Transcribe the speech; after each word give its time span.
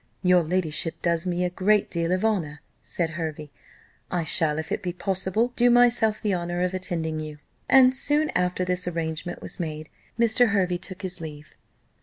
"Your 0.23 0.41
ladyship 0.41 0.99
does 1.03 1.27
me 1.27 1.43
a 1.43 1.51
great 1.51 1.91
deal 1.91 2.11
of 2.11 2.25
honour," 2.25 2.61
said 2.81 3.11
Hervey: 3.11 3.51
"I 4.09 4.23
shall, 4.23 4.57
if 4.57 4.71
it 4.71 4.81
be 4.81 4.93
possible, 4.93 5.53
do 5.55 5.69
myself 5.69 6.23
the 6.23 6.33
honour 6.33 6.61
of 6.63 6.73
attending 6.73 7.19
you." 7.19 7.37
And 7.69 7.93
soon 7.93 8.31
after 8.33 8.65
this 8.65 8.87
arrangement 8.87 9.43
was 9.43 9.59
made, 9.59 9.89
Mr. 10.19 10.49
Hervey 10.49 10.79
took 10.79 11.03
his 11.03 11.21
leave. 11.21 11.53